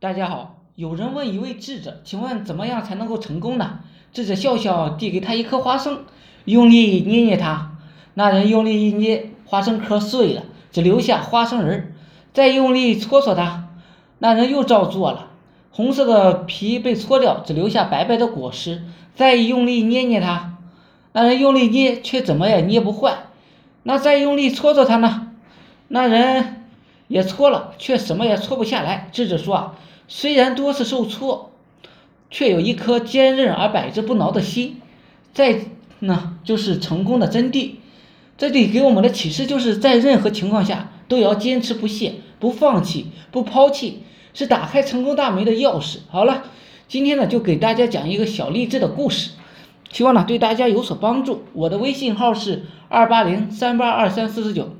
[0.00, 3.80] 大家好，有人问一位智者，请问怎么样才能够成功呢？
[4.12, 6.04] 智者笑笑递给他一颗花生，
[6.44, 7.72] 用力捏捏它。
[8.14, 11.92] 那人用力一捏，花生壳碎了，只留下花生仁儿。
[12.32, 13.70] 再用力搓搓它，
[14.20, 15.30] 那人又照做了，
[15.72, 18.84] 红色的皮被搓掉，只留下白白的果实。
[19.16, 20.58] 再用力捏捏它，
[21.10, 23.24] 那人用力捏，却怎么也捏不坏。
[23.82, 25.32] 那再用力搓搓它呢？
[25.88, 26.67] 那人
[27.08, 29.08] 也搓了，却什么也搓不下来。
[29.12, 29.74] 智者说啊，
[30.06, 31.50] 虽然多次受挫，
[32.30, 34.80] 却有一颗坚韧而百折不挠的心。
[35.34, 35.62] 再
[35.98, 37.72] 呢，就是成功的真谛。
[38.36, 45.98] 这里给我们的启示就是在任何情况下都要坚持不懈，不放弃，不抛弃，是打开成功大门的钥匙。
[46.08, 46.44] 好了。
[46.86, 49.32] 今天呢，就给大家讲一个小励志的故事，
[49.92, 51.42] 希望呢对大家有所帮助。
[51.52, 54.70] 我的微信号是二八零三八二三四四九。